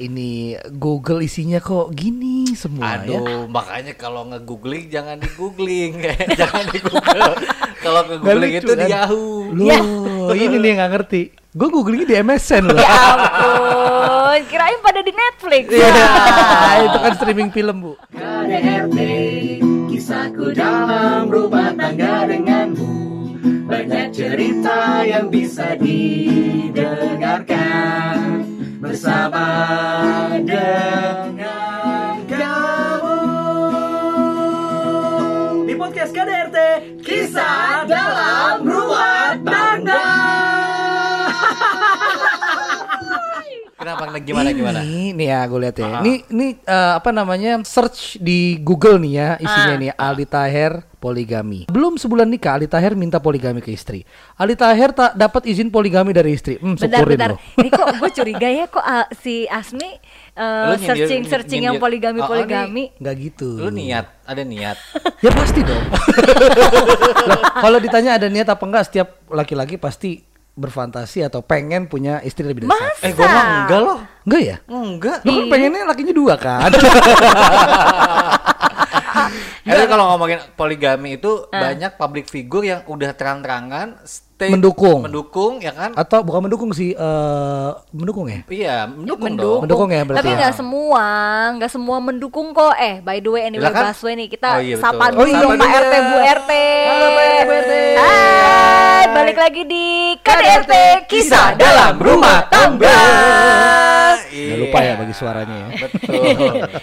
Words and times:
ini 0.00 0.56
Google 0.76 1.24
isinya 1.24 1.58
kok 1.58 1.92
gini 1.92 2.54
semua 2.56 3.02
ya. 3.04 3.18
Aduh, 3.18 3.50
makanya 3.50 3.92
kalau 3.98 4.24
nge-googling 4.30 4.88
jangan 4.88 5.20
di-googling. 5.20 6.00
jangan 6.40 6.64
di-google. 6.70 7.34
kalau 7.84 8.00
nge-googling 8.08 8.52
itu 8.62 8.72
di 8.72 8.84
kan? 8.86 8.88
Yahoo. 8.88 9.52
Loh, 9.52 10.36
ini 10.36 10.56
nih 10.56 10.68
yang 10.72 10.78
nggak 10.80 10.92
ngerti. 10.96 11.22
Gue 11.52 11.68
googlingnya 11.68 12.06
di 12.08 12.16
MSN 12.24 12.64
loh. 12.72 12.80
Ya 12.80 14.32
ampun, 14.32 14.48
kirain 14.48 14.80
pada 14.80 15.04
di 15.04 15.12
Netflix. 15.12 15.68
Iya, 15.68 15.92
itu 16.88 16.98
kan 17.04 17.12
streaming 17.20 17.52
film 17.52 17.84
bu. 17.84 17.92
KDRT 18.16 18.96
Kisahku 19.92 20.56
dalam 20.56 21.28
rumah 21.28 21.76
tangga 21.76 22.24
denganmu 22.28 22.92
Banyak 23.68 24.12
cerita 24.12 25.04
yang 25.04 25.28
bisa 25.28 25.76
didengarkan 25.76 28.16
Bersama 28.80 29.51
Gimana 44.18 44.48
gimana? 44.50 44.80
Ini 44.80 45.12
nih 45.12 45.26
ya 45.26 45.40
gue 45.44 45.60
lihat 45.60 45.76
ya. 45.76 45.86
Ah. 45.86 46.00
Ini 46.00 46.12
ini 46.28 46.46
eh, 46.58 46.92
apa 46.96 47.08
namanya 47.08 47.62
search 47.62 48.18
di 48.18 48.58
Google 48.58 48.98
nih 48.98 49.12
ya 49.12 49.28
isinya 49.38 49.74
Ah. 49.74 49.80
nih 49.80 49.90
Aldi 49.92 50.26
Taher 50.26 50.72
poligami. 50.96 51.66
Belum 51.66 51.98
sebulan 51.98 52.24
nikah 52.24 52.54
Ali 52.54 52.66
Taher 52.66 52.94
minta 52.94 53.18
poligami 53.18 53.58
ke 53.58 53.70
istri. 53.70 54.06
Ali 54.34 54.54
Taher 54.54 54.90
tak 54.90 55.12
dapat 55.12 55.42
izin 55.44 55.66
poligami 55.66 56.10
dari 56.10 56.30
istri. 56.32 56.54
Hmm, 56.56 56.78
Bentar, 56.78 57.02
bentar. 57.02 57.30
loh. 57.34 57.38
Ini 57.58 57.68
kok 57.68 57.86
gue 57.98 58.10
curiga 58.12 58.48
ya 58.48 58.64
kok 58.66 58.80
ah, 58.80 59.10
si 59.12 59.44
Asmi 59.44 59.90
Lu 60.32 60.38
uh, 60.38 60.72
nyindir- 60.72 60.86
searching 60.86 61.22
searching 61.26 61.62
yang 61.64 61.76
poligami 61.76 62.22
Oh, 62.22 62.24
oh, 62.24 62.30
poligami. 62.30 62.94
Nggak 62.96 63.14
gitu. 63.20 63.58
Lu 63.58 63.68
niat, 63.68 64.06
ada 64.22 64.42
niat. 64.42 64.78
Ya 65.18 65.30
pasti 65.30 65.60
dong. 65.60 65.82
Kalau 67.62 67.78
ditanya 67.78 68.16
ada 68.16 68.26
niat 68.26 68.48
apa 68.48 68.62
enggak 68.62 68.84
setiap 68.86 69.08
laki-laki 69.28 69.76
pasti 69.76 70.22
berfantasi 70.52 71.24
atau 71.24 71.40
pengen 71.40 71.88
punya 71.88 72.20
istri 72.20 72.44
lebih 72.44 72.68
dari 72.68 72.76
satu. 72.76 73.08
Eh, 73.08 73.12
gua 73.16 73.28
mah 73.28 73.44
enggak 73.64 73.80
loh. 73.80 73.98
Enggak 74.28 74.42
ya? 74.44 74.56
Enggak. 74.68 75.18
Lu 75.24 75.30
kan 75.32 75.44
pengennya 75.48 75.82
lakinya 75.88 76.14
dua 76.14 76.34
kan? 76.36 76.68
Tapi 79.62 79.86
kalau 79.86 80.10
ngomongin 80.10 80.42
poligami 80.52 81.16
itu 81.16 81.46
banyak 81.48 81.94
public 81.94 82.26
figure 82.26 82.66
yang 82.66 82.80
udah 82.84 83.14
terang-terangan 83.14 83.94
stay 84.02 84.50
Mendukung. 84.50 85.06
mendukung 85.06 85.62
ya 85.62 85.70
kan? 85.70 85.94
Atau 85.94 86.26
bukan 86.26 86.42
mendukung 86.42 86.74
sih 86.74 86.90
eh 86.90 87.70
mendukung 87.94 88.26
ya? 88.26 88.42
Iya, 88.50 88.90
mendukung, 88.90 89.30
Mendukung. 89.30 89.38
dong. 89.38 89.60
Mendukung 89.62 89.88
ya 89.88 90.02
berarti 90.02 90.18
Tapi 90.18 90.30
ya? 90.30 90.38
nggak 90.42 90.54
semua, 90.58 91.04
nggak 91.54 91.70
semua 91.70 91.96
mendukung 92.02 92.50
kok. 92.50 92.74
Eh, 92.74 92.98
by 93.00 93.22
the 93.22 93.30
way, 93.30 93.42
anyway, 93.46 93.70
kan? 93.70 93.94
Baswe 93.94 94.10
nih 94.12 94.26
kita 94.26 94.48
Oh 94.50 94.60
iya, 94.60 94.76
sapa 94.82 95.04
Oh 95.08 95.22
dulu 95.22 95.30
iya, 95.30 95.38
dong 95.38 95.52
Pak 95.54 95.62
iya. 95.64 95.78
RT, 95.78 95.94
Bu 96.02 96.16
RT. 96.18 96.52
Halo, 96.82 97.06
Pak 97.08 97.22
RT, 97.22 97.38
Bu 97.38 97.52
RT. 97.54 97.72
Hai, 97.96 99.02
balik 99.08 99.38
lagi 99.38 99.62
di 99.62 99.86
KDRT 100.18 100.72
Kisah 101.06 101.54
dalam 101.54 101.94
Rumah 101.96 102.50
Tangga. 102.50 102.98
Nggak 104.32 104.58
lupa 104.58 104.78
ya 104.80 104.92
bagi 104.96 105.12
suaranya 105.12 105.54
ya. 105.54 105.68
Betul. 105.78 106.12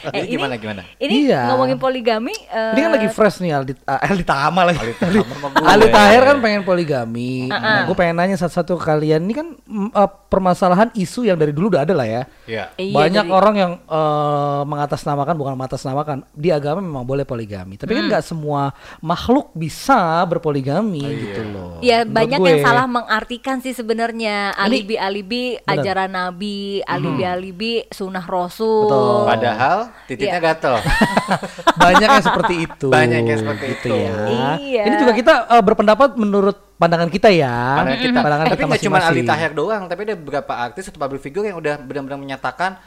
Eh, 0.09 0.22
Jadi 0.22 0.28
gimana 0.31 0.53
gimana? 0.55 0.81
Ini 0.95 1.14
Iya. 1.23 1.50
ngomongin 1.50 1.75
poligami. 1.75 2.33
eh, 2.45 2.73
Ini 2.73 2.80
kan 2.80 2.92
lagi 2.92 3.08
fresh 3.09 3.39
nih 3.39 3.52
Aldi 3.52 3.73
uh, 3.80 4.00
Aldi 4.00 4.23
Tama 4.23 4.61
lagi. 4.64 4.80
Aldi 4.80 5.17
gue. 5.17 5.38
Ali 5.61 5.88
Tahir 5.88 6.22
kan 6.23 6.38
pengen 6.39 6.61
poligami. 6.64 7.45
Nah, 7.45 7.83
gue 7.83 7.95
pengen 7.95 8.16
nanya 8.16 8.36
satu-satu 8.36 8.75
ke 8.75 8.86
kalian. 8.86 9.22
Ini 9.23 9.33
kan 9.33 9.47
uh, 9.92 10.09
permasalahan 10.30 10.94
isu 10.94 11.26
yang 11.26 11.36
dari 11.36 11.50
dulu 11.50 11.74
udah 11.74 11.82
ada 11.82 11.92
lah 11.92 12.06
ya. 12.06 12.22
Iya. 12.46 12.64
Iya, 12.78 12.94
Banyak 12.94 13.26
jadi- 13.26 13.34
orang 13.34 13.56
yang 13.58 13.72
uh, 13.84 14.62
mengatasnamakan 14.64 15.34
bukan 15.34 15.54
mengatasnamakan 15.58 16.18
di 16.32 16.50
agama 16.50 16.80
memang 16.80 17.02
boleh 17.02 17.26
poligami. 17.26 17.76
Tapi 17.76 17.90
kan 17.92 18.06
nggak 18.08 18.22
semua 18.24 18.70
makhluk 19.00 19.50
bisa 19.52 19.98
berpoligami 20.24 21.02
gitu 21.02 21.42
loh. 21.50 21.82
Ya 21.82 22.06
Menurut 22.06 22.14
banyak 22.14 22.39
gue. 22.39 22.48
yang 22.48 22.60
salah 22.62 22.86
mengartikan 22.86 23.58
sih 23.58 23.73
sebenarnya 23.73 24.54
alibi-alibi 24.54 25.66
ajaran 25.66 26.14
Nabi, 26.14 26.86
alibi-alibi 26.86 27.89
sunnah 27.89 28.23
Rasul. 28.23 28.86
Betul. 28.86 29.18
Padahal 29.26 29.78
titiknya 30.06 30.38
Iya. 30.38 30.45
gatel. 30.45 30.76
banyak 31.82 32.06
yang 32.08 32.22
seperti 32.23 32.56
itu. 32.64 32.88
Banyak 32.88 33.22
yang 33.23 33.39
seperti 33.39 33.66
Gitu 33.66 33.88
itu. 33.89 33.95
ya. 33.98 34.14
Iya. 34.62 34.84
Ini 34.86 34.95
juga 34.95 35.14
kita 35.16 35.34
uh, 35.50 35.64
berpendapat 35.66 36.14
menurut 36.14 36.69
pandangan 36.80 37.10
kita 37.12 37.28
ya. 37.30 37.84
Pandangan 37.84 38.00
kita. 38.00 38.20
Pandangan 38.23 38.45
tapi 38.48 38.62
nggak 38.66 38.82
cuma 38.88 38.98
Ali. 39.04 39.22
Tahir 39.22 39.52
doang, 39.52 39.84
tapi 39.86 40.02
ada 40.08 40.16
beberapa 40.16 40.54
artis 40.56 40.88
atau 40.88 40.98
public 40.98 41.20
figure 41.20 41.45
yang 41.45 41.60
udah 41.60 41.76
benar-benar 41.78 42.17
menyatakan 42.17 42.80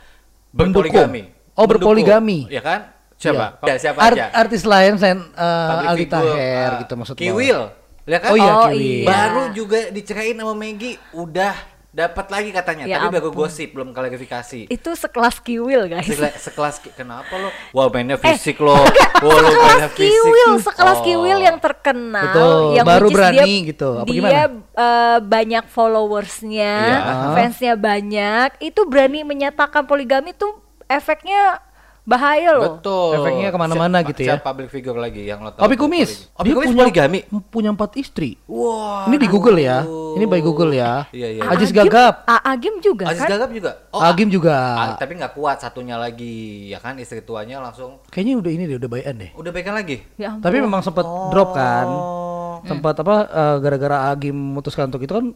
Mendukung. 0.50 0.88
berpoligami. 0.88 1.22
Oh, 1.53 1.69
Mendukung. 1.69 1.69
berpoligami. 1.92 2.48
Ya 2.48 2.64
kan? 2.64 2.81
Coba. 3.14 3.60
Ya, 3.62 3.75
siapa 3.78 3.98
Art- 4.02 4.19
aja? 4.19 4.26
Artis 4.34 4.62
lain 4.64 4.92
selain 4.98 5.20
uh, 5.38 5.69
Public 5.70 5.86
Aldi 5.86 6.00
figure, 6.02 6.10
Taher 6.34 6.66
ah, 6.66 6.81
gitu 6.82 6.92
maksudnya. 6.98 7.20
Kiwil. 7.22 7.60
Ya 8.02 8.19
kan? 8.19 8.28
Oh 8.32 8.36
iya, 8.36 8.50
Oh, 8.50 8.66
Kiwil. 8.66 8.82
iya. 8.82 9.06
Baru 9.06 9.42
juga 9.54 9.78
dicerain 9.88 10.34
sama 10.34 10.54
Maggie, 10.58 10.98
udah 11.14 11.54
dapat 11.92 12.26
lagi 12.26 12.50
katanya, 12.50 12.84
Ya 12.86 12.97
tapi 12.98 13.12
baru 13.12 13.28
ampun. 13.28 13.44
gosip, 13.44 13.69
belum 13.70 13.92
klarifikasi. 13.92 14.64
Itu 14.66 14.91
sekelas 14.92 15.36
kiwil 15.38 15.86
guys. 15.86 16.08
Sekela- 16.08 16.32
sekelas 16.34 16.75
ki- 16.78 16.94
kenapa 16.94 17.28
lo? 17.34 17.53
Wah 17.70 17.86
mainnya 17.86 18.16
Eh, 18.16 18.25
fisik 18.26 18.56
lo. 18.58 18.72
Wah 18.75 18.88
lo 19.34 19.44
sekelas 19.44 19.60
mainnya 19.69 19.91
fisik. 19.91 20.08
kiwil, 20.08 20.52
sekelas 20.58 20.98
Oh. 20.98 21.04
kiwil 21.04 21.38
yang 21.38 21.58
terkenal, 21.58 22.25
Betul, 22.26 22.60
yang 22.72 22.86
baru 22.86 23.08
berani 23.08 23.44
dia, 23.60 23.69
gitu. 23.69 23.91
Apa 23.94 24.06
dia 24.06 24.14
gimana? 24.14 24.32
eh, 24.75 25.19
banyak 25.22 25.64
followersnya, 25.69 26.75
Iya. 26.81 27.32
fansnya 27.34 27.75
banyak, 27.76 28.48
itu 28.58 28.81
berani 28.82 29.20
menyatakan 29.22 29.84
poligami 29.84 30.32
tuh 30.32 30.56
efeknya 30.86 31.60
bahaya 32.02 32.50
loh. 32.52 32.78
Betul. 32.78 33.14
Efeknya 33.16 33.48
ke 33.48 33.58
mana-mana 33.58 33.98
gitu 34.02 34.20
ya. 34.20 34.34
Siapa 34.34 34.50
public 34.50 34.68
figure 34.68 34.98
lagi 34.98 35.22
yang 35.22 35.38
lo 35.38 35.54
tahu? 35.54 35.62
Opi 35.62 35.76
Kumis. 35.76 36.26
Opi 36.34 36.50
Dia 36.50 36.54
Kumis 36.58 36.68
punya, 36.68 36.82
poligami. 36.82 37.18
Punya 37.46 37.70
empat 37.70 37.94
istri. 37.94 38.34
Wah. 38.44 39.06
Ini 39.06 39.16
di 39.16 39.28
Google 39.30 39.58
ya. 39.58 39.86
Ini 39.86 40.24
by 40.24 40.40
Google 40.40 40.72
ya. 40.72 41.06
Iya, 41.08 41.28
iya. 41.32 41.42
Ajis 41.46 41.70
Agim- 41.70 41.86
Gagap. 41.86 42.14
A- 42.26 42.44
Agim 42.50 42.74
juga 42.78 43.06
Aziz 43.08 43.22
kan? 43.22 43.30
Gagap 43.30 43.50
juga. 43.50 43.70
Agim 43.94 44.28
juga. 44.28 44.56
ah, 44.74 44.88
tapi 44.94 45.14
nggak 45.14 45.32
kuat 45.32 45.56
satunya 45.58 45.96
lagi, 45.96 46.68
ya 46.68 46.78
kan 46.78 46.98
istri 46.98 47.22
tuanya 47.22 47.58
langsung 47.58 48.02
Kayaknya 48.08 48.34
udah 48.38 48.50
ini 48.50 48.62
deh, 48.66 48.76
udah 48.76 48.90
bayan 48.90 49.14
deh. 49.16 49.30
udah 49.32 49.50
baikan 49.50 49.72
lagi. 49.72 50.02
Ya 50.16 50.34
ampun. 50.34 50.42
Tapi 50.42 50.56
memang 50.58 50.82
sempat 50.82 51.06
drop 51.30 51.54
kan. 51.54 51.86
Oh. 52.54 52.60
Sempat 52.62 52.94
apa 52.96 53.16
eh, 53.24 53.56
gara-gara 53.58 53.96
Agim 54.08 54.32
memutuskan 54.32 54.86
untuk 54.86 55.00
itu 55.00 55.10
kan 55.10 55.32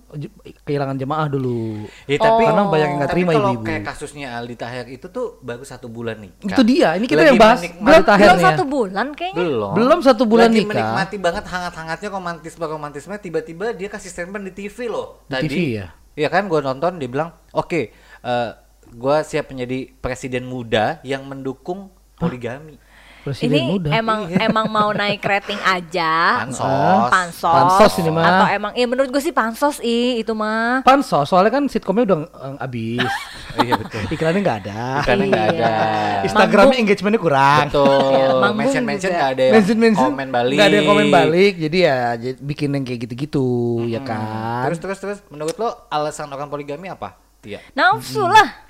kehilangan 0.62 0.94
jemaah 0.94 1.26
dulu. 1.26 1.88
Ya, 2.04 2.18
tapi 2.18 2.42
Karena 2.42 2.62
banyak 2.62 2.76
yang 2.78 2.92
nggak 2.96 3.08
tapi 3.08 3.16
terima 3.16 3.30
kalau 3.32 3.48
ibu-ibu. 3.50 3.64
kayak 3.64 3.82
kasusnya 3.84 4.28
Aldi 4.34 4.54
Tahir 4.54 4.84
itu 4.86 5.06
tuh 5.06 5.26
baru 5.40 5.62
satu 5.62 5.86
bulan 5.86 6.16
nih. 6.18 6.32
Itu 6.42 6.62
dia. 6.62 6.92
Ini 6.92 7.04
kita 7.04 7.18
Lagi 7.18 7.28
yang 7.28 7.38
bahas 7.38 7.58
menikmati- 7.58 7.82
belum, 7.82 8.02
Tahir 8.04 8.20
belum 8.22 8.36
nih 8.36 8.44
satu 8.46 8.64
bulan 8.66 9.06
kayaknya. 9.10 9.38
Belum. 9.38 9.72
Belum 9.72 9.98
satu 10.00 10.22
bulan 10.24 10.46
Lagi 10.46 10.58
nikah. 10.58 10.70
menikmati 10.70 11.16
banget 11.18 11.44
hangat-hangatnya 11.46 12.08
romantisme 12.10 12.64
romantisme 12.64 13.14
tiba-tiba 13.16 13.66
dia 13.70 13.88
kasih 13.88 14.10
statement 14.10 14.44
di 14.44 14.52
TV 14.54 14.76
loh. 14.86 15.24
Di 15.24 15.32
Tadi 15.32 15.46
TV 15.46 15.58
ya? 15.74 15.86
Iya 16.14 16.28
kan 16.28 16.46
gue 16.46 16.60
nonton 16.60 16.96
dia 16.96 17.06
bilang, 17.06 17.28
"Oke, 17.50 17.92
eh 18.22 18.50
gue 18.88 19.16
siap 19.22 19.48
menjadi 19.48 19.92
presiden 19.94 20.44
muda 20.44 21.00
yang 21.02 21.22
mendukung 21.22 21.88
poligami." 22.14 22.80
Presiden 23.26 23.58
ini 23.58 23.60
muda. 23.68 23.90
emang 23.90 24.20
emang 24.30 24.66
mau 24.68 24.88
naik 24.90 25.18
rating 25.18 25.58
aja. 25.58 26.46
Pansos. 26.46 27.10
Pansos. 27.10 27.50
Pansos 27.50 27.92
ini 27.98 28.08
mah. 28.08 28.22
Atau 28.24 28.46
emang 28.48 28.72
ya 28.72 28.86
menurut 28.86 29.10
gue 29.10 29.18
sih 29.18 29.30
pansos 29.30 29.82
i 29.82 30.22
itu 30.22 30.30
mah. 30.30 30.80
Pansos, 30.80 31.26
soalnya 31.26 31.50
kan 31.50 31.66
sitkomnya 31.66 32.06
udah 32.06 32.18
eh, 32.22 32.54
habis. 32.56 33.02
iya 33.64 33.74
betul. 33.74 34.00
Iklannya 34.08 34.40
nggak 34.40 34.58
ada. 34.62 34.80
Iklannya 35.02 35.26
nggak 35.26 35.46
Iya. 35.48 35.58
ada. 35.58 35.74
Instagramnya 36.22 36.54
Manggung. 36.70 36.86
engagementnya 36.86 37.20
kurang. 37.20 37.64
Betul. 37.66 37.98
Iya, 38.06 38.26
manggung 38.32 38.56
mention 38.56 38.84
mention 38.84 39.10
juga. 39.10 39.18
nggak 39.18 39.28
ada 39.28 39.42
yang 39.42 39.54
Mention 39.58 39.78
mention 39.78 40.08
komen 40.08 40.28
balik. 40.30 40.54
nggak 40.54 40.66
ada 40.66 40.76
yang 40.76 40.86
komen 40.86 41.06
balik, 41.10 41.52
jadi 41.58 41.78
ya 41.82 41.96
bikin 42.38 42.68
yang 42.70 42.84
kayak 42.84 43.00
gitu-gitu, 43.02 43.46
ya 43.84 44.00
kan. 44.00 44.62
Terus 44.64 44.78
terus 44.78 44.98
terus 44.98 45.18
menurut 45.26 45.56
lo 45.56 45.68
alasan 45.88 46.30
orang 46.30 46.46
poligami 46.46 46.86
apa? 46.86 47.18
Tia. 47.38 47.58
Nafsu 47.72 48.22
lah. 48.22 48.62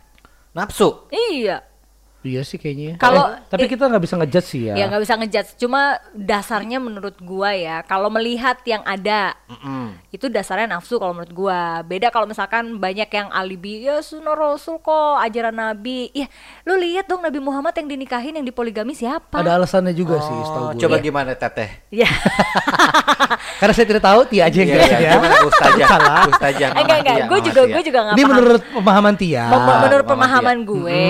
Nafsu. 0.52 1.04
Iya. 1.12 1.60
Iya 2.26 2.42
sih 2.42 2.56
kayaknya. 2.56 2.96
Kalau- 2.96 3.28
Eh, 3.28 3.46
tapi 3.46 3.66
kita 3.66 3.86
nggak 3.86 4.02
bisa 4.02 4.14
ngejudge 4.16 4.48
sih 4.48 4.62
ya. 4.64 4.74
Ya 4.74 4.84
nggak 4.86 5.00
bisa 5.00 5.14
ngejudge. 5.14 5.50
Cuma 5.56 5.80
dasarnya 6.12 6.76
menurut 6.76 7.14
gua 7.18 7.50
ya, 7.50 7.80
kalau 7.82 8.06
melihat 8.08 8.58
yang 8.62 8.82
ada 8.82 9.32
Mm-mm. 9.46 9.94
itu 10.10 10.26
dasarnya 10.26 10.66
nafsu 10.68 10.96
kalau 10.96 11.12
menurut 11.12 11.30
gua. 11.32 11.60
Beda 11.82 12.08
kalau 12.08 12.24
misalkan 12.24 12.46
banyak 12.76 13.06
yang 13.06 13.30
alibi 13.30 13.80
ya 13.80 14.00
sunnah 14.00 14.34
rasul 14.34 14.78
kok 14.78 14.92
ajaran 15.18 15.54
nabi. 15.54 16.10
Ya 16.10 16.26
lu 16.62 16.74
lihat 16.76 17.06
dong 17.06 17.20
Nabi 17.20 17.38
Muhammad 17.38 17.72
yang 17.72 17.88
dinikahin 17.88 18.34
yang 18.34 18.44
dipoligami 18.44 18.92
siapa? 18.92 19.38
Ada 19.38 19.54
alasannya 19.56 19.92
juga 19.92 20.18
sih, 20.18 20.34
setahu 20.36 20.64
Oh, 20.64 20.70
gue. 20.72 20.82
coba 20.82 20.96
gimana 20.98 21.32
teteh? 21.32 21.70
Ya. 21.88 22.10
Karena 23.56 23.72
saya 23.72 23.86
tidak 23.86 24.02
tahu, 24.02 24.20
Tia 24.26 24.42
aja 24.44 24.58
yang 24.58 24.68
Iya, 24.68 24.80
iya, 24.82 24.98
ya. 24.98 25.10
gimana 25.14 25.34
Ustazah? 25.42 25.88
Salah. 25.88 26.20
Ustazah, 26.28 26.68
enggak 26.74 26.98
enggak, 26.98 27.16
gue 27.26 27.38
juga 27.42 27.60
gue 27.66 27.82
juga 27.84 27.98
nggak 28.02 28.14
Ini 28.14 28.22
menurut 28.26 28.62
pemahaman 28.70 29.14
Tia. 29.14 29.44
Menurut 29.82 30.06
pemahaman 30.06 30.56
gue. 30.62 31.00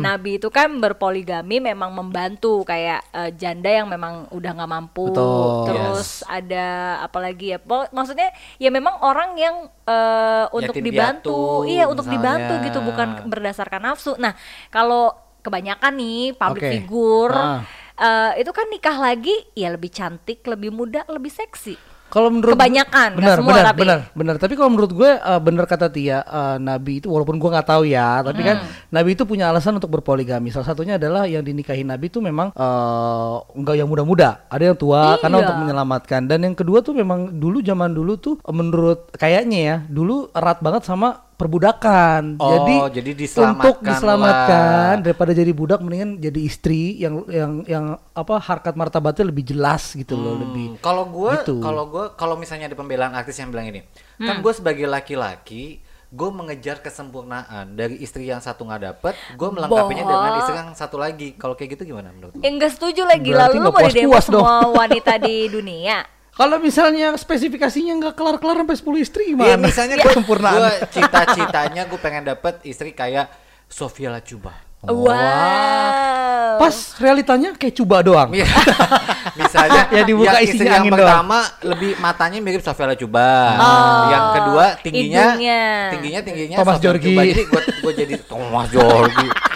Nabi 0.00 0.30
itu 0.36 0.48
kan 0.48 0.63
kan 0.64 0.80
berpoligami 0.80 1.60
memang 1.60 1.92
membantu 1.92 2.64
kayak 2.64 3.04
eh, 3.12 3.30
janda 3.32 3.68
yang 3.68 3.84
memang 3.84 4.32
udah 4.32 4.50
nggak 4.50 4.70
mampu, 4.70 5.12
Betul. 5.12 5.68
terus 5.68 6.24
ada 6.24 6.64
apalagi 7.00 7.52
ya, 7.52 7.58
po- 7.60 7.84
maksudnya 7.90 8.32
ya 8.56 8.72
memang 8.72 8.96
orang 8.98 9.36
yang 9.36 9.56
eh, 9.84 10.44
untuk 10.48 10.72
Yatim 10.72 10.88
dibantu, 10.88 11.36
piatu, 11.60 11.68
iya 11.68 11.84
untuk 11.84 12.08
misalnya. 12.08 12.16
dibantu 12.48 12.52
gitu 12.64 12.78
bukan 12.80 13.08
berdasarkan 13.28 13.82
nafsu. 13.84 14.16
Nah 14.16 14.32
kalau 14.68 15.12
kebanyakan 15.44 15.92
nih 15.94 16.32
public 16.32 16.62
Oke. 16.64 16.72
figure 16.72 17.36
Ah. 17.36 17.60
eh, 17.94 18.40
itu 18.40 18.50
kan 18.50 18.64
nikah 18.66 18.96
lagi 18.96 19.36
ya 19.52 19.68
lebih 19.68 19.92
cantik, 19.92 20.40
lebih 20.48 20.72
muda, 20.72 21.04
lebih 21.06 21.28
seksi. 21.28 21.76
Kalau 22.14 22.30
menurut 22.30 22.54
Kebanyakan, 22.54 23.08
nggak 23.10 23.18
benar, 23.18 23.36
semua 23.42 23.50
benar, 23.50 23.66
tapi. 23.66 23.80
benar, 23.82 23.98
benar. 24.14 24.34
Tapi 24.38 24.54
kalau 24.54 24.70
menurut 24.70 24.92
gue 24.94 25.10
uh, 25.18 25.40
benar 25.42 25.66
kata 25.66 25.90
Tia, 25.90 26.22
uh, 26.22 26.62
Nabi 26.62 27.02
itu 27.02 27.10
walaupun 27.10 27.42
gue 27.42 27.50
nggak 27.50 27.66
tahu 27.66 27.82
ya, 27.90 28.22
tapi 28.22 28.46
kan 28.46 28.56
Hmm. 28.62 28.70
Nabi 28.94 29.18
itu 29.18 29.26
punya 29.26 29.50
alasan 29.50 29.74
untuk 29.74 29.90
berpoligami. 29.90 30.54
Salah 30.54 30.70
satunya 30.70 30.94
adalah 30.94 31.26
yang 31.26 31.42
dinikahi 31.42 31.82
Nabi 31.82 32.06
itu 32.06 32.22
memang 32.22 32.54
uh, 32.54 33.42
nggak 33.50 33.74
yang 33.74 33.90
muda-muda, 33.90 34.46
ada 34.46 34.62
yang 34.62 34.78
tua 34.78 35.18
karena 35.18 35.42
Iya. 35.42 35.44
untuk 35.50 35.56
menyelamatkan. 35.66 36.20
Dan 36.30 36.38
yang 36.46 36.54
kedua 36.54 36.78
tuh 36.80 36.94
memang 36.94 37.34
dulu 37.34 37.58
zaman 37.58 37.90
dulu 37.90 38.14
tuh 38.14 38.38
uh, 38.38 38.54
menurut 38.54 39.10
kayaknya 39.10 39.58
ya, 39.58 39.76
dulu 39.90 40.30
erat 40.30 40.62
banget 40.62 40.86
sama 40.86 41.33
perbudakan. 41.34 42.38
Oh, 42.38 42.50
jadi, 42.52 42.74
jadi 42.94 43.10
untuk 43.10 43.20
diselamatkan 43.20 43.84
diselamatkan 43.84 44.62
lah. 44.92 45.02
daripada 45.02 45.32
jadi 45.32 45.50
budak 45.50 45.78
mendingan 45.78 46.16
jadi 46.16 46.40
istri 46.40 46.96
yang 46.96 47.26
yang 47.26 47.52
yang 47.64 47.84
apa 48.10 48.34
harkat 48.38 48.72
martabatnya 48.72 49.26
lebih 49.26 49.44
jelas 49.44 49.92
gitu 49.92 50.14
loh, 50.14 50.34
lebih 50.36 50.66
Hmm, 50.66 50.80
Kalau 50.80 51.04
gue, 51.06 51.32
Gitu. 51.36 51.54
kalau 51.58 51.84
gue, 51.86 52.04
kalau 52.14 52.34
misalnya 52.34 52.66
ada 52.66 52.74
pembelaan 52.74 53.12
artis 53.12 53.34
yang 53.34 53.48
bilang 53.48 53.66
ini, 53.66 53.82
kan 54.16 54.38
gue 54.38 54.52
sebagai 54.52 54.86
laki-laki, 54.86 55.78
gue 56.08 56.28
mengejar 56.30 56.78
kesempurnaan 56.78 57.74
dari 57.74 57.98
istri 57.98 58.24
yang 58.24 58.38
satu 58.38 58.62
nggak 58.62 58.82
dapet, 58.84 59.14
gue 59.34 59.48
melengkapinya 59.50 60.02
Boh. 60.02 60.10
dengan 60.14 60.32
istri 60.38 60.54
yang 60.54 60.70
satu 60.72 60.96
lagi. 60.96 61.34
Kalau 61.34 61.52
kayak 61.52 61.74
gitu 61.74 61.90
gimana 61.90 62.08
menurut? 62.08 62.32
lu? 62.32 62.40
Ya 62.40 62.48
enggak 62.48 62.72
setuju 62.72 63.02
lagi 63.02 63.28
Berarti 63.28 63.50
lalu 63.50 63.54
lu 63.60 63.68
mau 63.68 63.82
didemo 63.82 64.14
dong. 64.14 64.22
semua 64.22 64.54
wanita 64.80 65.12
di 65.18 65.34
dunia. 65.48 66.06
Kalau 66.34 66.58
misalnya 66.58 67.14
spesifikasinya 67.14 67.94
nggak 67.96 68.14
kelar-kelar 68.14 68.58
sampai 68.58 68.76
10 68.76 68.98
istri 69.00 69.22
Iya, 69.24 69.54
gimana? 69.54 69.62
misalnya 69.62 69.94
Ya. 69.94 70.00
gue, 70.00 70.10
Kesempurnaan. 70.10 70.56
gue 70.56 70.70
cita-citanya 70.90 71.82
gue 71.84 71.98
pengen 71.98 72.22
dapet 72.24 72.58
istri 72.62 72.90
kayak 72.90 73.30
Sofia 73.66 74.10
Lacuba. 74.10 74.50
Wow. 74.84 76.60
Pas 76.60 76.74
realitanya 76.98 77.54
kayak 77.54 77.74
coba 77.74 77.96
doang. 78.00 78.30
Iya. 78.30 78.44
Misalnya 79.40 79.88
Ya, 79.88 80.02
dibuka 80.02 80.30
yang 80.32 80.42
isinya 80.42 80.52
istri 80.52 80.66
yang 80.66 80.82
angin 80.82 80.92
doang. 80.92 81.08
pertama 81.08 81.38
lebih 81.64 81.90
matanya 81.96 82.38
mirip 82.38 82.60
Sofia 82.60 82.86
Lacuba. 82.86 83.26
Oh, 83.56 84.02
yang 84.06 84.24
kedua 84.34 84.64
tingginya 84.78 85.24
hidungnya. 85.32 85.62
tingginya 85.90 86.20
tingginya 86.20 86.56
Thomas 86.58 86.74
Sofia 86.74 86.84
Jorgi. 86.84 87.08
Lacuba. 87.10 87.22
Jadi 87.24 87.42
gue 87.44 87.62
gue 87.80 87.92
jadi 87.96 88.14
Thomas 88.24 88.66
Jorgi. 88.68 89.28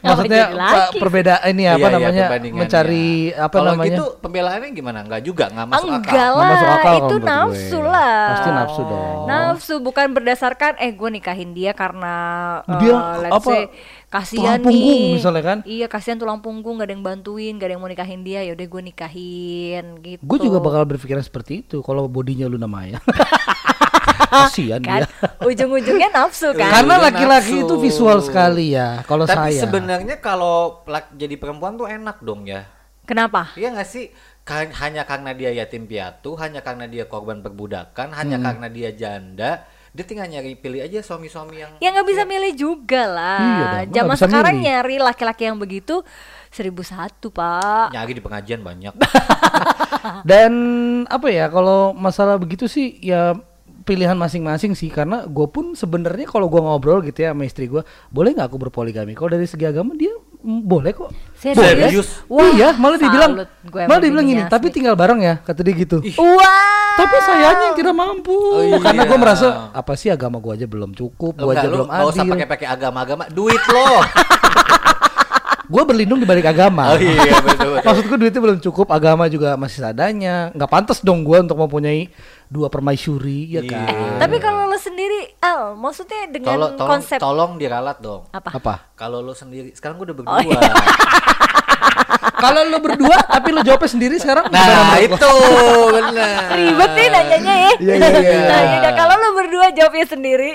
Maksudnya 0.00 0.44
perbedaan 0.94 1.48
ini 1.48 1.64
apa 1.64 1.76
Iya, 1.76 1.82
iya, 1.82 1.90
namanya 1.92 2.22
perbandingannya. 2.24 2.60
mencari 2.62 3.08
apa 3.32 3.50
Kalau 3.52 3.70
namanya? 3.72 3.88
gitu 3.90 4.04
pembelaannya 4.18 4.68
gimana? 4.70 4.98
Enggak 5.02 5.22
juga, 5.22 5.44
enggak 5.46 5.66
masuk 5.68 5.88
Enggak 5.88 6.02
akal. 6.06 6.30
Nggak 6.30 6.46
masuk 6.46 6.66
lah, 6.66 6.76
akal 6.76 6.94
itu 6.96 7.16
nafsu 7.20 7.76
gue. 7.76 7.86
lah. 7.86 8.24
Pasti 8.30 8.50
nafsu 8.50 8.80
dong. 8.82 9.18
Nafsu 9.26 9.74
bukan 9.78 10.06
berdasarkan 10.10 10.72
eh 10.76 10.90
gue 10.90 11.08
nikahin 11.10 11.50
dia 11.50 11.72
karena 11.72 12.14
Dia 12.76 12.94
let's 13.18 13.34
apa, 13.36 13.50
say, 13.50 13.62
kasihan 14.06 14.58
tulang 14.58 14.66
punggung 14.66 14.98
nih. 15.00 15.14
misalnya 15.14 15.42
kan? 15.44 15.58
Iya 15.62 15.86
kasihan 15.86 16.16
tulang 16.16 16.38
punggung 16.38 16.74
gak 16.76 16.86
ada 16.86 16.92
yang 16.92 17.02
bantuin, 17.02 17.52
gak 17.54 17.66
ada 17.66 17.74
yang 17.74 17.80
mau 17.80 17.88
nikahin 17.88 18.20
dia, 18.20 18.40
yaudah 18.42 18.66
gue 18.66 18.82
nikahin 18.84 19.84
gitu. 20.00 20.20
Gue 20.20 20.38
juga 20.38 20.58
bakal 20.58 20.82
berpikiran 20.84 21.20
seperti 21.20 21.60
itu 21.60 21.78
kalau 21.80 22.06
bodinya 22.06 22.44
lu 22.44 22.56
namanya. 22.56 22.98
Kasihan 24.22 24.80
kan 24.80 25.00
dia. 25.00 25.08
ujung-ujungnya 25.48 26.08
nafsu 26.10 26.52
kan. 26.52 26.70
Karena 26.70 27.00
laki-laki 27.00 27.60
itu 27.60 27.74
visual 27.76 28.20
sekali 28.20 28.72
ya. 28.72 29.00
Kalau 29.02 29.24
Tapi 29.24 29.54
saya. 29.54 29.64
sebenarnya 29.64 30.16
kalau 30.18 30.84
jadi 31.10 31.34
perempuan 31.34 31.74
tuh 31.74 31.86
enak 31.86 32.20
dong 32.20 32.44
ya. 32.44 32.68
Kenapa? 33.02 33.50
Iya 33.54 33.72
nggak 33.72 33.88
sih? 33.88 34.12
Kan- 34.40 34.72
hanya 34.72 35.02
karena 35.02 35.30
dia 35.30 35.50
yatim 35.52 35.84
piatu, 35.84 36.34
hanya 36.34 36.60
karena 36.60 36.84
dia 36.84 37.04
korban 37.04 37.38
perbudakan, 37.38 38.10
hanya 38.12 38.36
Hmm. 38.36 38.46
karena 38.46 38.66
dia 38.66 38.90
janda, 38.90 39.62
dia 39.90 40.04
tinggal 40.04 40.26
nyari 40.26 40.54
pilih 40.54 40.80
aja 40.80 40.98
suami-suami 41.00 41.56
yang 41.56 41.72
Ya 41.78 41.90
nggak 41.90 42.06
bisa 42.06 42.22
milih 42.22 42.52
juga 42.54 43.02
lah. 43.04 43.82
Iya 43.82 43.90
Zaman 43.92 44.16
sekarang 44.16 44.54
milih. 44.54 44.64
nyari 44.64 44.96
laki-laki 44.98 45.42
yang 45.44 45.58
begitu 45.58 46.02
seribu 46.48 46.82
satu 46.82 47.30
pak. 47.30 47.90
nyari 47.90 48.10
di 48.10 48.20
pengajian 48.20 48.60
banyak. 48.60 48.94
Dan 50.28 50.52
apa 51.06 51.28
ya 51.28 51.46
kalau 51.46 51.92
masalah 51.92 52.36
begitu 52.36 52.66
sih 52.66 52.98
ya 53.00 53.36
pilihan 53.90 54.14
masing-masing 54.14 54.78
sih 54.78 54.86
karena 54.86 55.26
gue 55.26 55.50
pun 55.50 55.74
sebenarnya 55.74 56.30
kalau 56.30 56.46
gue 56.46 56.62
ngobrol 56.62 57.02
gitu 57.02 57.26
ya 57.26 57.34
sama 57.34 57.42
istri 57.42 57.66
gue 57.66 57.82
boleh 58.14 58.38
nggak 58.38 58.46
aku 58.46 58.58
berpoligami 58.62 59.18
kalau 59.18 59.34
dari 59.34 59.50
segi 59.50 59.66
agama 59.66 59.98
dia 59.98 60.14
mm, 60.14 60.62
boleh 60.62 60.94
kok 60.94 61.10
Serius? 61.34 62.22
Wah, 62.30 62.54
iya 62.54 62.70
malah 62.78 63.02
dibilang 63.02 63.42
malah 63.66 63.98
dibilang 63.98 64.26
gini 64.30 64.42
tapi 64.46 64.70
tinggal 64.70 64.94
bareng 64.94 65.18
ya 65.18 65.42
kata 65.42 65.66
dia 65.66 65.74
gitu 65.74 65.98
Wah. 66.22 66.94
tapi 66.94 67.16
sayanya 67.26 67.74
yang 67.74 67.76
tidak 67.82 67.94
mampu 67.98 68.30
Oh, 68.30 68.62
iya. 68.62 68.78
karena 68.78 69.02
gue 69.10 69.18
merasa 69.18 69.74
apa 69.74 69.98
sih 69.98 70.06
agama 70.06 70.38
gue 70.38 70.54
aja 70.54 70.66
belum 70.70 70.94
cukup 70.94 71.34
gue 71.34 71.50
aja 71.50 71.66
lo 71.66 71.82
belum 71.82 71.88
nggak 71.90 72.06
usah 72.14 72.22
adil 72.22 72.32
pakai-pakai 72.38 72.66
agama-agama, 72.70 73.24
duit 73.34 73.62
lo. 73.74 73.90
gue 75.70 75.82
berlindung 75.86 76.18
di 76.18 76.26
balik 76.26 76.50
agama 76.50 76.94
oh 76.94 76.98
iya 76.98 77.38
betul 77.42 77.60
betul. 77.60 77.74
Maksudku 77.86 78.14
duitnya 78.18 78.40
belum 78.42 78.58
cukup, 78.60 78.86
agama 78.90 79.24
juga 79.30 79.54
masih 79.54 79.82
seadanya. 79.82 80.50
Nggak 80.54 80.70
pantas 80.70 80.98
dong 81.00 81.22
gue 81.22 81.38
untuk 81.40 81.56
mempunyai 81.58 82.10
dua 82.50 82.66
permaisuri, 82.66 83.46
ya 83.48 83.62
Iya. 83.62 83.70
kan? 83.72 84.18
Tapi 84.18 84.36
kalau 84.36 84.66
lo 84.66 84.74
sendiri, 84.74 85.38
Al, 85.38 85.72
maksudnya 85.74 86.26
dengan 86.26 86.50
Tolong, 86.52 86.72
tolong, 86.74 86.90
konsep 86.90 87.18
tolong 87.18 87.52
diralat 87.56 87.98
dong. 87.98 88.26
apa? 88.28 88.50
Apa? 88.52 88.74
Kalau 88.92 89.22
lo 89.22 89.32
sendiri, 89.32 89.70
sekarang 89.70 89.96
gue 89.96 90.10
udah 90.10 90.16
Oh, 90.18 90.20
berdua. 90.36 90.42
iya. 90.50 90.60
Kalau 92.32 92.64
lo 92.64 92.80
berdua, 92.80 93.16
tapi 93.22 93.52
lo 93.52 93.60
jawabnya 93.60 93.90
sendiri 93.90 94.16
sekarang. 94.16 94.48
Nah 94.48 94.96
itu 94.98 95.12
benar. 95.92 96.48
Ribet 96.50 96.90
nih 96.90 97.06
nanyanya 97.08 97.54
ya. 97.54 97.70
Iya, 97.78 97.94
iya. 97.96 98.40
Nah, 98.50 98.60
yaudah, 98.66 98.92
kalau 98.94 99.14
lo 99.14 99.28
berdua 99.34 99.66
jawabnya 99.70 100.06
sendiri. 100.06 100.52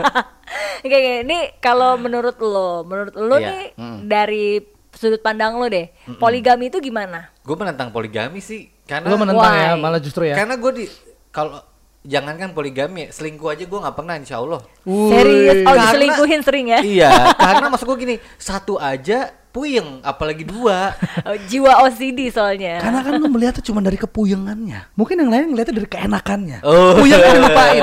Oke. 0.84 0.98
Ini 1.22 1.38
kalau 1.58 1.94
menurut 1.96 2.36
lo, 2.38 2.82
menurut 2.82 3.14
lo 3.14 3.36
Iya. 3.36 3.46
nih 3.46 3.62
dari 4.02 4.46
sudut 4.90 5.20
pandang 5.20 5.54
lo 5.54 5.66
deh, 5.66 5.90
poligami 6.18 6.70
itu 6.70 6.78
gimana? 6.80 7.30
Gue 7.40 7.54
menentang 7.54 7.90
poligami 7.90 8.40
sih, 8.40 8.66
karena 8.82 9.06
Lo 9.06 9.16
menentang 9.16 9.46
Why? 9.46 9.62
ya, 9.62 9.72
malah 9.76 10.00
justru 10.00 10.24
ya. 10.24 10.34
karena 10.34 10.56
gue 10.56 10.72
di 10.74 10.84
kalau 11.36 11.60
jangankan 12.00 12.56
poligami, 12.56 13.12
selingkuh 13.12 13.52
aja 13.52 13.68
gue 13.68 13.76
nggak 13.76 13.92
pernah 13.92 14.16
insya 14.16 14.40
Allah. 14.40 14.64
Serius? 14.88 15.60
Oh, 15.60 15.68
Karena- 15.68 15.82
diselingkuhin 15.92 16.40
sering 16.40 16.66
ya? 16.72 16.80
iya, 16.80 17.12
karena 17.36 17.68
maksud 17.68 17.84
gue 17.84 17.98
gini, 18.00 18.16
satu 18.40 18.80
aja 18.80 19.36
puyeng, 19.56 20.04
apalagi 20.04 20.44
dua. 20.44 20.92
Oh, 21.26 21.34
jiwa 21.48 21.82
OCD 21.82 22.28
soalnya. 22.28 22.78
Karena 22.78 23.00
kan 23.02 23.16
lo 23.16 23.26
melihatnya 23.26 23.58
cuma 23.58 23.80
dari 23.80 23.96
kepuyengannya. 23.96 24.92
Mungkin 24.94 25.16
yang 25.16 25.30
lain 25.32 25.44
ngeliatnya 25.50 25.74
dari 25.74 25.88
keenakannya. 25.88 26.58
Oh. 26.62 26.94
Puyengnya 26.94 27.32
dilupain. 27.34 27.82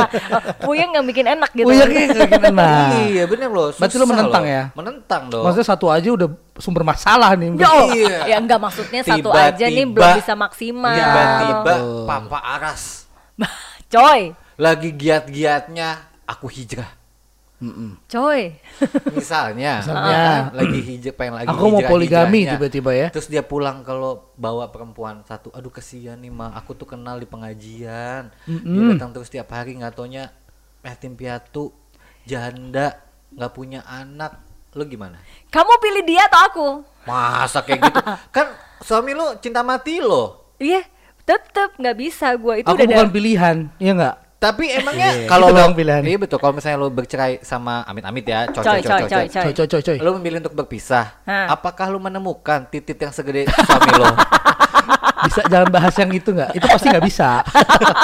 Puyeng 0.66 0.88
nggak 0.90 1.06
bikin 1.06 1.26
enak 1.30 1.50
gitu. 1.52 1.68
Puyengnya 1.68 2.02
nggak 2.10 2.26
bikin 2.26 2.44
enak. 2.56 2.88
iya 3.06 3.24
bener 3.28 3.48
loh. 3.52 3.70
Berarti 3.70 3.94
lo 3.94 4.02
susah 4.02 4.10
menentang 4.10 4.42
loh. 4.42 4.50
ya? 4.50 4.62
Menentang 4.74 5.22
dong. 5.30 5.44
Maksudnya 5.46 5.68
satu 5.68 5.86
aja 5.92 6.08
udah 6.10 6.28
sumber 6.58 6.82
masalah 6.82 7.30
nih. 7.36 7.48
Ya, 7.54 7.68
oh, 7.68 7.86
Iya. 7.92 8.16
ya 8.26 8.36
enggak 8.40 8.58
maksudnya 8.58 9.00
satu 9.04 9.30
Tiba-tiba- 9.30 9.52
aja 9.52 9.64
nih 9.68 9.84
belum 9.86 10.10
bisa 10.16 10.32
maksimal. 10.34 10.96
Tiba-tiba 10.96 11.62
Betul. 11.76 12.06
Papa 12.08 12.38
Aras 12.40 12.82
Coy, 13.86 14.32
lagi 14.56 14.88
giat-giatnya 14.90 15.88
aku 16.24 16.48
hijrah. 16.48 16.88
Coy. 18.10 18.58
Misalnya, 19.14 19.82
Misalnya. 19.82 20.50
lagi 20.50 20.78
hijrah 20.82 21.14
pengen 21.14 21.34
lagi 21.38 21.48
Aku 21.54 21.70
mau 21.70 21.82
poligami 21.86 22.46
tiba-tiba 22.46 22.90
ya. 22.90 23.08
Terus 23.14 23.30
dia 23.30 23.42
pulang 23.46 23.86
kalau 23.86 24.34
bawa 24.34 24.68
perempuan 24.74 25.22
satu, 25.22 25.54
aduh 25.54 25.70
kesian 25.70 26.18
nih 26.20 26.32
mah, 26.32 26.52
aku 26.58 26.74
tuh 26.74 26.90
kenal 26.90 27.22
di 27.22 27.26
pengajian. 27.26 28.34
Dia 28.46 28.82
datang 28.94 29.14
terus 29.14 29.30
tiap 29.30 29.50
hari 29.54 29.78
nggak 29.78 29.94
taunya 29.94 30.34
yatim 30.82 31.14
piatu, 31.14 31.70
janda, 32.26 32.98
nggak 33.34 33.52
punya 33.54 33.80
anak. 33.86 34.42
Lu 34.72 34.88
gimana? 34.88 35.20
Kamu 35.52 35.72
pilih 35.78 36.02
dia 36.02 36.24
atau 36.26 36.40
aku? 36.48 36.68
Masa 37.04 37.60
kayak 37.60 37.92
gitu? 37.92 38.00
kan 38.36 38.46
suami 38.80 39.12
lu 39.12 39.36
cinta 39.38 39.60
mati 39.60 40.00
lo. 40.00 40.54
Iya, 40.56 40.82
tetep 41.22 41.76
nggak 41.76 41.96
bisa 41.98 42.34
gue 42.34 42.64
itu 42.64 42.68
Aku 42.70 42.78
udah 42.78 42.86
bukan 42.88 43.10
pilihan, 43.12 43.56
ya 43.78 43.92
nggak? 43.94 44.16
Tapi 44.42 44.74
emangnya 44.74 45.10
Iya, 45.14 45.30
kalau 45.30 45.48
itu 45.48 45.54
lo 45.54 45.60
dong 45.62 45.74
pilihan. 45.78 46.02
Iya 46.02 46.18
betul. 46.18 46.38
Kalau 46.42 46.50
misalnya 46.50 46.78
lo 46.82 46.90
bercerai 46.90 47.38
sama 47.46 47.86
amit-amit 47.86 48.26
ya, 48.26 48.50
coy 48.50 48.58
Coy, 48.58 48.80
coy 48.82 48.82
coy, 48.82 48.82
coy, 48.82 49.06
coy, 49.06 49.26
coy. 49.30 49.42
Coy, 49.46 49.52
coy, 49.54 49.66
coy, 49.70 49.82
coy. 49.86 49.98
Lo 50.02 50.10
memilih 50.18 50.42
untuk 50.42 50.54
berpisah. 50.58 51.14
Hah. 51.22 51.54
Apakah 51.54 51.86
lo 51.86 52.02
menemukan 52.02 52.66
titik 52.66 52.98
yang 52.98 53.14
segede 53.14 53.46
suami 53.46 53.90
lo? 53.94 54.10
Bisa 55.22 55.46
jangan 55.46 55.70
bahas 55.70 55.94
yang 55.94 56.10
itu 56.10 56.34
nggak? 56.34 56.50
Itu 56.58 56.66
pasti 56.66 56.86
nggak 56.90 57.06
bisa. 57.06 57.46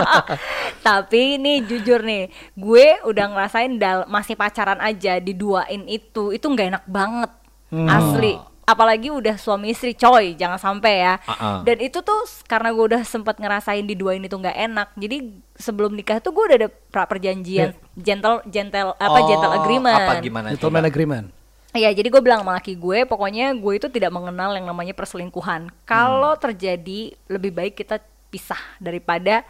Tapi 0.87 1.35
ini 1.35 1.67
jujur 1.67 1.99
nih, 2.07 2.31
gue 2.55 2.87
udah 3.03 3.27
ngerasain 3.35 3.75
dal 3.75 4.07
masih 4.07 4.39
pacaran 4.39 4.79
aja 4.79 5.19
diduain 5.19 5.83
itu, 5.91 6.31
itu 6.31 6.47
nggak 6.47 6.79
enak 6.79 6.85
banget, 6.87 7.31
Hmm. 7.69 7.85
asli. 7.85 8.39
Apalagi 8.69 9.09
udah 9.09 9.41
suami 9.41 9.73
istri, 9.73 9.97
coy, 9.97 10.37
jangan 10.37 10.61
sampai 10.61 10.95
ya. 11.01 11.17
Uh-uh. 11.25 11.65
Dan 11.65 11.81
itu 11.81 12.05
tuh 12.05 12.21
karena 12.45 12.69
gue 12.69 12.85
udah 12.93 13.01
sempet 13.01 13.41
ngerasain 13.41 13.89
diduain 13.89 14.21
itu 14.21 14.37
nggak 14.37 14.59
enak, 14.69 14.89
jadi 14.93 15.25
sebelum 15.57 15.97
nikah 15.97 16.21
tuh 16.21 16.37
gue 16.37 16.45
udah 16.53 16.59
ada 16.61 16.69
pra 16.69 17.09
perjanjian 17.09 17.73
gentle, 17.97 18.45
gentle 18.45 18.93
apa 19.01 19.19
Oh, 19.19 19.25
gentle 19.25 19.53
agreement. 19.57 20.05
Apa 20.05 20.21
gimana? 20.21 20.47
Gentleman 20.53 20.85
agreement. 20.85 21.27
Iya, 21.73 21.93
jadi 21.93 22.09
gue 22.09 22.23
bilang 22.25 22.45
sama 22.45 22.57
laki 22.57 22.77
gue, 22.77 23.05
pokoknya 23.05 23.53
gue 23.57 23.73
itu 23.77 23.89
tidak 23.93 24.13
mengenal 24.13 24.57
yang 24.57 24.69
namanya 24.69 24.97
perselingkuhan. 24.97 25.69
Kalau 25.85 26.37
terjadi, 26.37 27.13
lebih 27.29 27.53
baik 27.53 27.77
kita 27.77 28.01
pisah 28.29 28.61
daripada 28.81 29.45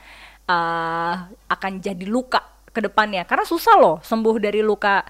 uh, 0.47 1.31
akan 1.47 1.79
jadi 1.79 2.07
luka 2.07 2.43
ke 2.75 2.83
depannya. 2.83 3.23
Karena 3.23 3.47
susah 3.47 3.75
loh 3.79 3.97
sembuh 4.03 4.37
dari 4.43 4.67
luka, 4.67 5.07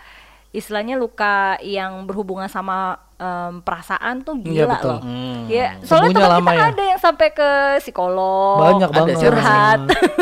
istilahnya 0.53 1.01
luka 1.01 1.57
yang 1.65 2.05
berhubungan 2.05 2.49
sama 2.49 3.08
em, 3.19 3.53
perasaan 3.61 4.23
tuh 4.23 4.35
Iya, 4.39 4.47
gila 4.65 4.67
betul. 4.73 4.89
loh. 4.89 5.01
Hmm. 5.03 5.39
Ya, 5.47 5.67
soalnya 5.81 6.15
teman 6.15 6.31
lama 6.33 6.49
kita 6.49 6.55
ya. 6.55 6.67
ada 6.69 6.85
yang 6.87 7.01
sampai 7.01 7.29
ke 7.31 7.51
psikolog, 7.79 8.57
Banyak 8.59 8.89
ada 8.89 8.97
banget. 8.97 9.17
curhat. 9.19 9.79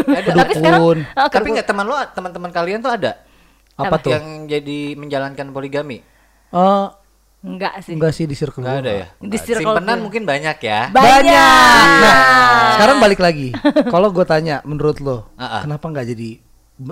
Ada. 0.06 0.30
Tapi 0.38 0.52
sekarang 0.54 0.80
ah, 1.12 1.28
Tapi 1.28 1.48
nggak 1.50 1.66
teman 1.66 1.84
lo, 1.84 1.96
teman-teman 2.08 2.50
kalian 2.50 2.80
tuh 2.80 2.90
ada 2.90 3.12
Apa 3.74 3.96
tuh? 3.96 4.10
yang 4.10 4.24
jadi 4.46 4.78
menjalankan 4.94 5.46
poligami? 5.50 6.00
Eh, 6.48 6.86
enggak 7.42 7.74
sih. 7.80 7.92
enggak 7.92 8.10
sih 8.10 8.24
di 8.24 8.32
circle 8.32 8.58
Nggak 8.58 8.72
gua 8.72 8.82
ada 8.82 8.92
ya? 8.94 9.06
Di 9.18 9.38
circle 9.38 9.76
Simpenan 9.76 9.96
gue. 9.96 10.02
mungkin 10.02 10.22
banyak 10.24 10.56
ya. 10.58 10.80
Banyak. 10.88 11.86
Nah, 12.00 12.16
sekarang 12.74 12.96
balik 12.98 13.20
lagi. 13.20 13.52
Kalau 13.92 14.08
gue 14.08 14.24
tanya, 14.24 14.62
menurut 14.62 14.96
lo, 14.98 15.28
Ah, 15.34 15.60
ah. 15.60 15.62
kenapa 15.62 15.84
nggak 15.86 16.06
jadi 16.08 16.30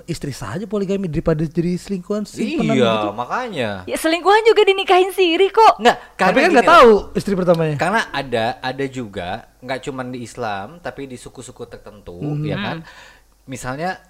istri 0.04 0.32
saja 0.32 0.64
poligami 0.64 1.12
daripada 1.12 1.44
jadi 1.44 1.76
selingkuhan 1.76 2.24
simpenan 2.24 2.72
Iya, 2.72 2.88
gitu? 2.88 3.08
makanya. 3.12 3.70
Ya 3.84 3.96
selingkuhan 3.96 4.40
juga 4.42 4.64
dinikahin 4.64 5.12
siri 5.12 5.52
kok. 5.52 5.76
Enggak, 5.76 6.00
Tapi 6.16 6.38
kan 6.40 6.50
nggak 6.56 6.70
tahu 6.70 6.92
istri 7.12 7.36
pertamanya. 7.36 7.76
Karena 7.76 8.08
ada 8.08 8.56
ada 8.58 8.84
juga 8.88 9.44
nggak 9.60 9.80
cuman 9.84 10.08
di 10.08 10.24
Islam 10.24 10.80
tapi 10.80 11.04
di 11.04 11.20
suku-suku 11.20 11.68
tertentu 11.68 12.16
Mhm. 12.16 12.44
ya 12.48 12.56
kan. 12.56 12.76
Misalnya 13.44 14.00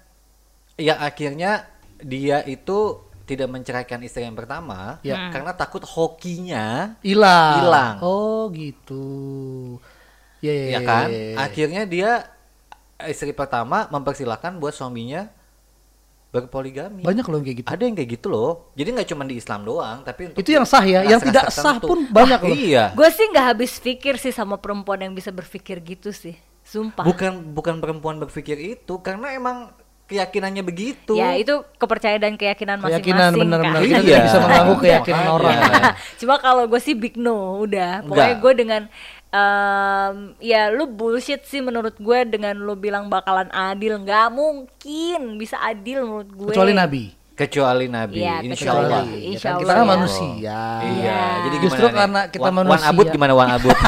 ya 0.79 0.95
akhirnya 0.95 1.67
dia 1.99 2.39
itu 2.41 3.03
tidak 3.25 3.51
menceraikan 3.51 3.99
istri 3.99 4.23
yang 4.23 4.37
pertama 4.37 5.03
Ya. 5.03 5.27
karena 5.27 5.51
takut 5.51 5.83
hokinya 5.83 6.95
Hilang. 7.03 7.55
Hilang. 7.59 7.95
Oh 7.99 8.47
gitu. 8.47 9.03
Ya, 10.39 10.53
ya, 10.55 10.65
ya 10.71 10.79
kan. 10.79 11.07
Akhirnya 11.35 11.83
dia 11.83 12.31
istri 13.03 13.35
pertama 13.35 13.91
mempersilahkan 13.91 14.55
buat 14.55 14.71
suaminya 14.71 15.34
berpoligami. 16.35 17.01
Banyak 17.01 17.23
loh 17.23 17.37
yang 17.37 17.45
kayak 17.45 17.57
gitu. 17.57 17.67
Ada 17.69 17.83
yang 17.83 17.95
kayak 17.95 18.09
gitu 18.11 18.27
loh. 18.27 18.51
Jadi 18.73 18.89
nggak 18.91 19.07
cuma 19.07 19.23
di 19.23 19.35
Islam 19.35 19.61
doang, 19.61 19.97
tapi 20.01 20.21
untuk 20.27 20.37
Itu 20.37 20.49
yang 20.51 20.63
sah 20.63 20.83
ya, 20.83 21.01
yang 21.01 21.19
tidak 21.19 21.47
sah 21.49 21.77
pun 21.77 22.05
banyak 22.07 22.37
Ah, 22.37 22.45
loh. 22.45 22.57
Iya. 22.57 22.83
Gue 22.91 23.07
sih 23.09 23.25
nggak 23.25 23.45
habis 23.49 23.71
pikir 23.77 24.15
sih 24.15 24.29
sama 24.29 24.55
perempuan 24.55 24.99
yang 24.99 25.11
bisa 25.11 25.29
berpikir 25.29 25.79
gitu 25.79 26.11
sih. 26.11 26.35
Sumpah. 26.61 27.01
Bukan 27.01 27.53
bukan 27.53 27.77
perempuan 27.77 28.17
berpikir 28.17 28.57
itu 28.57 28.97
karena 28.99 29.31
emang 29.31 29.69
keyakinannya 30.05 30.61
begitu. 30.61 31.13
Ya 31.13 31.33
itu 31.33 31.49
kepercayaan 31.75 32.21
dan 32.21 32.33
keyakinan 32.35 32.77
masing-masing 32.77 33.01
Keyakinan 33.01 33.25
kan. 33.27 33.41
benar-benar 33.41 33.81
kita 33.81 34.01
Iya. 34.01 34.19
bisa 34.21 34.37
mengganggu 34.37 34.75
keyakinan 34.77 35.25
orang. 35.27 35.57
Cuma 36.21 36.35
kalau 36.37 36.63
gue 36.65 36.77
sih 36.77 36.93
big 36.93 37.15
no 37.15 37.37
udah. 37.59 38.05
Pokoknya 38.05 38.37
gue 38.37 38.53
dengan 38.55 38.81
em, 39.35 40.15
ya 40.39 40.71
lu 40.71 40.87
bullshit 40.87 41.43
sih 41.43 41.59
menurut 41.59 41.99
gue 41.99 42.19
dengan 42.23 42.55
lu 42.55 42.79
bilang 42.79 43.11
bakalan 43.11 43.51
adil 43.51 43.99
nggak 43.99 44.31
mungkin 44.31 45.35
bisa 45.35 45.59
adil 45.59 46.07
menurut 46.07 46.29
gue. 46.31 46.51
Kecuali 46.55 46.71
Nabi. 46.71 47.24
Kecuali 47.35 47.85
Nabi, 47.85 48.17
Iya, 48.17 48.35
insya 48.41 48.55
kecuali 48.63 48.85
Allah. 48.87 49.03
Ya 49.03 49.19
Insya 49.27 49.43
kan, 49.45 49.59
kita 49.59 49.67
Allah 49.67 49.75
kan 49.75 49.83
ya. 49.83 49.91
manusia. 49.91 50.31
Iya, 50.39 50.63
Iya. 50.87 51.19
jadi 51.43 51.57
Justru 51.59 51.75
gimana 51.77 51.91
nih? 51.91 51.99
karena 51.99 52.21
kita 52.25 52.41
Wan- 52.41 52.55
manusia. 52.55 52.71
Wan 52.73 52.89
Abud 52.89 53.07
gimana 53.09 53.33
Wan 53.33 53.49
Abud? 53.51 53.75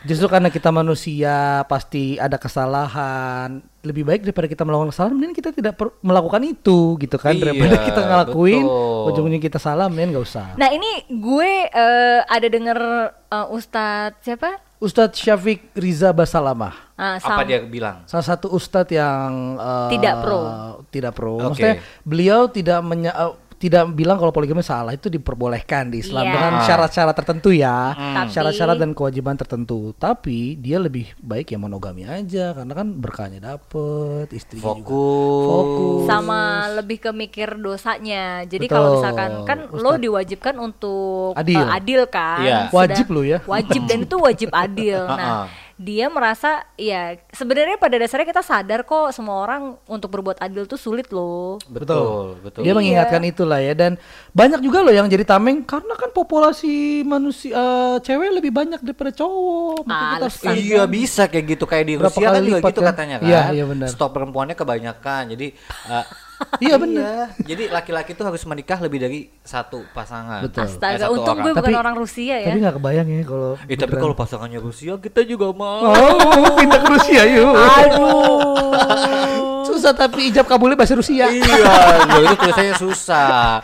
Justru 0.00 0.26
karena 0.26 0.48
kita 0.48 0.70
manusia 0.70 1.34
pasti 1.66 2.16
ada 2.16 2.36
kesalahan. 2.36 3.50
Lebih 3.80 4.02
baik 4.02 4.20
daripada 4.22 4.46
kita 4.46 4.62
melakukan 4.62 4.90
kesalahan, 4.90 5.12
mending 5.12 5.34
kita 5.34 5.50
tidak 5.50 5.74
per- 5.74 5.96
melakukan 6.00 6.40
itu 6.42 6.94
gitu 6.96 7.16
kan. 7.16 7.32
Iya, 7.32 7.42
daripada 7.44 7.74
kita 7.80 8.00
ngelakuin, 8.00 8.62
betul. 8.62 9.06
ujung-ujungnya 9.08 9.42
kita 9.42 9.58
salah, 9.58 9.86
mending 9.86 10.14
nggak 10.14 10.24
usah. 10.24 10.46
Nah 10.54 10.68
ini 10.68 10.90
gue 11.06 11.50
eh, 11.66 12.20
ada 12.22 12.46
denger 12.46 12.78
eh, 13.26 13.46
Ustadz 13.50 14.22
siapa? 14.22 14.69
Ustadz 14.80 15.20
Syafiq 15.20 15.60
Riza 15.76 16.08
Basalamah. 16.10 16.72
Ah, 16.96 17.16
Apa 17.16 17.44
dia 17.44 17.60
bilang? 17.60 18.04
salah 18.04 18.24
satu 18.26 18.48
ustadz 18.48 18.92
yang 18.92 19.56
eh, 19.56 19.88
Tidak 19.92 20.14
pro. 20.20 20.40
tidak 20.88 21.12
pro 21.12 21.36
Oke. 21.36 21.44
maksudnya 21.46 21.74
beliau 22.02 22.44
tidak 22.44 22.80
menya- 22.80 23.12
eh, 23.14 23.32
tidak 23.60 23.92
bilang 23.92 24.16
kalau 24.16 24.32
poligami 24.32 24.60
salah 24.60 24.90
itu 24.90 25.06
diperbolehkan 25.06 25.92
di 25.92 26.00
Islam 26.00 26.24
Iya. 26.24 26.32
dengan 26.32 26.52
Ah. 26.54 26.64
syarat-syarat 26.64 27.12
tertentu 27.14 27.52
ya 27.52 27.92
Tapi- 27.92 28.32
syarat-syarat 28.32 28.76
dan 28.76 28.90
kewajiban 28.90 29.36
tertentu 29.36 29.92
tapi 29.94 30.56
dia 30.56 30.80
lebih 30.80 31.12
baik 31.16 31.44
ya 31.46 31.60
monogami 31.60 32.02
aja 32.02 32.56
karena 32.56 32.72
kan 32.72 32.88
berkahnya 32.94 33.36
dapet 33.38 34.32
istrinya 34.32 34.64
juga 34.72 34.88
Fokus. 34.88 35.44
fokus 35.46 36.00
sama 36.06 36.40
lebih 36.72 36.98
ke 36.98 37.10
mikir 37.12 37.52
dosanya. 37.54 38.42
Jadi 38.42 38.64
Betul. 38.64 38.74
kalau 38.74 38.88
misalkan 38.96 39.30
kan 39.44 39.58
lo 39.68 39.76
Ustadz. 39.90 40.00
diwajibkan 40.00 40.54
untuk 40.56 41.36
Adil. 41.36 41.60
eh, 41.60 41.68
adil 41.70 42.00
kan. 42.06 42.40
Iya. 42.40 42.58
Sudah- 42.64 42.76
Wajib 42.80 43.06
lo 43.10 43.22
ya. 43.22 43.38
Wajib 43.44 43.82
dan 43.84 43.98
itu 44.00 44.16
wajib 44.16 44.48
adil. 44.50 45.00
Ha-ha. 45.02 45.20
nah, 45.20 45.44
dia 45.80 46.12
merasa 46.12 46.60
ya 46.76 47.16
sebenarnya 47.32 47.80
pada 47.80 47.96
dasarnya 47.96 48.28
kita 48.28 48.44
sadar 48.44 48.84
kok 48.84 49.16
semua 49.16 49.40
orang 49.40 49.80
untuk 49.88 50.12
berbuat 50.12 50.36
adil 50.36 50.68
tuh 50.68 50.76
sulit 50.76 51.08
loh. 51.08 51.56
Betul, 51.72 52.36
betul. 52.44 52.68
Dia 52.68 52.76
mengingatkan 52.76 53.24
itulah 53.24 53.64
ya 53.64 53.72
dan 53.72 53.96
banyak 54.36 54.60
juga 54.60 54.84
loh 54.84 54.92
yang 54.92 55.08
jadi 55.08 55.24
tameng 55.24 55.64
karena 55.64 55.96
kan 55.96 56.12
populasi 56.12 57.00
manusia 57.08 57.56
eh, 57.56 57.96
cewek 58.04 58.28
lebih 58.28 58.52
banyak 58.52 58.84
daripada 58.84 59.08
cowok. 59.08 59.88
Maka 59.88 60.28
kita. 60.28 60.52
Iya 60.52 60.82
bisa 60.84 61.24
kayak 61.32 61.44
gitu 61.56 61.64
kayak 61.64 61.84
di 61.88 61.94
Berapa 61.96 62.12
Rusia 62.12 62.28
kan 62.28 62.42
juga 62.44 62.58
gitu 62.60 62.80
kan? 62.84 62.88
katanya 62.92 63.16
kan. 63.16 63.28
Iya, 63.32 63.42
iya 63.56 63.64
benar. 63.64 63.88
Stok 63.88 64.10
perempuannya 64.12 64.56
kebanyakan. 64.60 65.22
Jadi 65.32 65.56
eh, 65.88 66.04
Iya, 66.60 66.76
benar. 66.76 67.32
Jadi 67.38 67.68
laki-laki 67.68 68.12
tuh 68.12 68.22
harus 68.22 68.42
menikah 68.42 68.76
lebih 68.76 68.98
dari 68.98 69.18
satu 69.40 69.82
pasangan. 69.90 70.42
Betul. 70.42 70.62
Eh, 70.62 70.66
Astaga, 70.66 70.96
satu 71.02 71.10
untung 71.14 71.26
orang. 71.30 71.42
gue 71.42 71.50
bukan 71.52 71.62
Tapi- 71.66 71.78
orang 71.78 71.94
Rusia 71.94 72.34
ya. 72.34 72.46
Tapi 72.46 72.58
nggak 72.58 72.74
kebayang 72.76 73.06
ya 73.06 73.22
kalau 73.22 73.50
Eh, 73.62 73.76
tapi 73.76 73.94
kalau 73.94 74.14
pasangannya 74.14 74.58
Rusia 74.58 74.92
kita 74.96 75.20
juga 75.22 75.46
mau. 75.52 75.86
Oh, 75.86 76.50
pindah 76.54 76.78
ke 76.78 76.86
Rusia 76.90 77.22
yuk. 77.26 77.54
Aduh. 77.54 79.62
Susah 79.62 79.92
tapi 79.92 80.28
ijab 80.28 80.46
kabulnya 80.46 80.74
bahasa 80.74 80.94
Rusia. 80.94 81.26
iya, 81.26 81.62
loh, 82.06 82.20
itu 82.22 82.34
tulisannya 82.36 82.74
susah. 82.76 83.58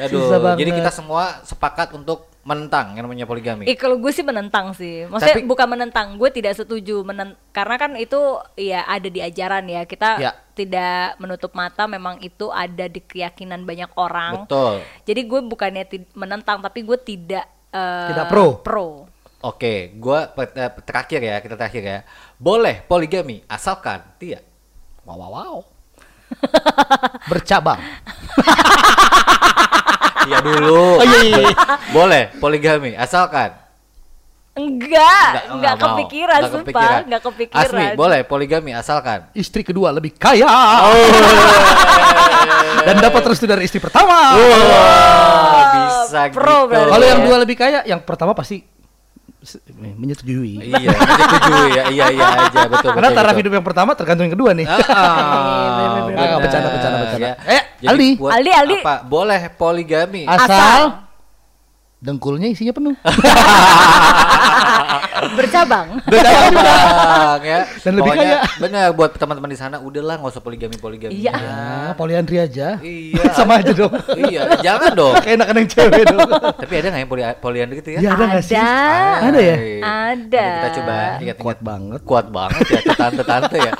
Aduh, 0.00 0.18
Susah 0.18 0.36
banget. 0.38 0.58
jadi 0.58 0.70
kita 0.74 0.90
semua 0.90 1.22
sepakat 1.42 1.88
untuk 1.94 2.26
menentang 2.42 2.92
yang 2.92 3.06
namanya 3.06 3.22
poligami. 3.22 3.62
Eh 3.64 3.74
kalau 3.74 3.96
gue 3.96 4.10
sih 4.10 4.20
menentang 4.20 4.74
sih. 4.74 5.06
Maksudnya 5.06 5.38
Tapi- 5.38 5.46
bukan 5.46 5.66
menentang, 5.68 6.06
gue 6.16 6.28
tidak 6.28 6.54
setuju 6.54 7.00
menen 7.02 7.32
karena 7.50 7.74
kan 7.76 7.90
itu 7.94 8.18
ya 8.54 8.82
ada 8.82 9.06
di 9.06 9.18
ajaran 9.18 9.62
ya. 9.64 9.80
Kita 9.86 10.08
Ya. 10.18 10.30
tidak 10.52 11.16
menutup 11.16 11.52
mata 11.52 11.86
memang 11.86 12.18
itu 12.18 12.48
ada 12.48 12.84
di 12.84 12.98
keyakinan 12.98 13.62
banyak 13.62 13.88
orang. 13.94 14.44
Betul. 14.44 14.82
Jadi 15.06 15.20
gue 15.22 15.38
bukannya 15.40 15.82
menentang 16.12 16.58
tapi 16.58 16.82
gue 16.82 16.96
tidak 16.96 17.44
eh, 17.70 18.06
Tidak 18.10 18.24
pro. 18.26 18.58
Pro. 18.58 18.86
Oke, 19.42 19.90
gua 19.96 20.28
pe- 20.28 20.54
eh, 20.54 20.70
terakhir 20.82 21.18
ya, 21.18 21.34
kita 21.38 21.54
terakhir 21.54 21.82
ya. 21.82 21.98
Boleh 22.36 22.80
poligami 22.80 23.42
asalkan 23.46 24.00
tidak 24.16 24.40
Wow, 25.02 25.18
wow, 25.18 25.30
wow. 25.32 25.54
Bercabang. 27.30 27.78
Iya 30.28 30.38
dulu. 30.38 31.02
Oh, 31.02 31.04
iya, 31.04 31.20
iya, 31.22 31.38
iya. 31.50 31.56
Boleh 31.90 32.22
poligami 32.38 32.94
asalkan 32.94 33.58
Enggak, 34.52 34.92
Nggak- 35.32 35.46
enggak, 35.48 35.74
mau. 35.80 35.84
kepikiran, 35.96 36.40
Nggak 36.44 36.52
sumpah, 36.52 36.92
enggak 37.08 37.22
kepikiran. 37.24 37.72
Asmi, 37.72 37.84
boleh 37.96 38.20
poligami 38.28 38.76
asalkan 38.76 39.24
Istri 39.32 39.64
kedua 39.64 39.88
lebih 39.96 40.12
kaya. 40.12 40.44
Oh. 40.44 41.08
Dan 42.84 43.00
dapat 43.00 43.22
restu 43.32 43.48
dari 43.48 43.64
istri 43.64 43.80
pertama. 43.80 44.36
Wah, 44.36 45.64
bisa 45.72 46.28
pro 46.36 46.68
gitu. 46.68 46.84
Kalau 46.84 47.06
yang 47.08 47.20
dua 47.24 47.36
lebih 47.40 47.56
kaya, 47.56 47.80
yang 47.88 48.04
pertama 48.04 48.36
pasti 48.36 48.60
menyetujui. 49.74 50.54
Iya, 50.62 50.90
setuju 50.94 51.62
ya. 51.68 51.82
Iya, 51.88 52.04
iya 52.10 52.26
aja, 52.46 52.60
betul. 52.66 52.90
Karena 52.92 53.08
betul, 53.08 53.18
taraf 53.18 53.30
betul. 53.30 53.40
hidup 53.42 53.52
yang 53.52 53.66
pertama 53.66 53.90
tergantung 53.92 54.24
yang 54.26 54.34
kedua 54.34 54.50
nih. 54.54 54.66
Ah, 54.66 54.78
Ah, 54.86 56.06
benar, 56.06 56.38
bercanda, 56.38 56.68
bercanda, 56.70 56.96
bercanda. 57.02 57.26
ya. 57.26 57.34
Eh, 57.48 57.62
Jadi 57.78 57.88
Aldi. 57.90 58.08
buat 58.16 58.30
Aldi, 58.32 58.50
Aldi. 58.54 58.78
Apa? 58.80 58.94
Boleh 59.02 59.40
poligami. 59.50 60.22
Asal, 60.24 60.82
dengkulnya 61.98 62.48
isinya 62.48 62.70
penuh. 62.70 62.94
Bercabang. 65.38 65.86
Bang, 66.06 67.40
ya. 67.42 67.58
Dan 67.80 67.92
lebih 67.98 68.10
Pokoknya 68.12 68.38
kaya. 68.42 68.60
Bener 68.60 68.86
buat 68.94 69.10
teman-teman 69.16 69.50
di 69.50 69.58
sana 69.58 69.76
udahlah 69.80 70.20
nggak 70.20 70.32
usah 70.32 70.42
poligami 70.44 70.76
poligami. 70.78 71.12
Iya. 71.18 71.32
Ya, 71.34 71.62
poliandri 71.96 72.36
aja. 72.38 72.78
Iya. 72.80 73.22
Sama 73.38 73.60
aja 73.60 73.72
dong. 73.72 73.92
iya, 74.16 74.42
jangan 74.60 74.90
dong. 74.92 75.14
Kayak 75.20 75.34
enak-enak 75.42 75.64
cewek 75.70 76.04
dong. 76.08 76.30
Tapi 76.62 76.72
ada 76.78 76.86
nggak 76.92 77.02
yang 77.02 77.10
poli 77.10 77.22
poliandri 77.40 77.76
gitu 77.80 77.90
ya? 77.96 77.98
Ya 78.00 78.10
ada 78.14 78.24
nggak 78.28 78.44
sih? 78.44 78.56
Ada. 78.56 79.28
Ada 79.28 79.40
ya? 79.40 79.56
Ada. 79.82 80.46
Kita 80.48 80.68
coba 80.80 80.94
ingat-ingat. 80.94 81.36
Kuat 81.42 81.58
banget. 81.60 82.00
Kuat 82.04 82.26
banget 82.30 82.64
ya 82.68 82.80
ke 82.84 82.94
tante-tante 82.94 83.58
ya. 83.58 83.72